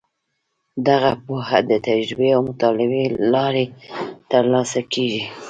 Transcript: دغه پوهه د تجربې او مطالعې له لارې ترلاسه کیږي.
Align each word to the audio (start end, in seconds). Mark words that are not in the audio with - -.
دغه 0.87 1.11
پوهه 1.25 1.59
د 1.69 1.71
تجربې 1.87 2.29
او 2.35 2.41
مطالعې 2.49 3.05
له 3.11 3.19
لارې 3.33 3.65
ترلاسه 4.31 4.79
کیږي. 4.93 5.23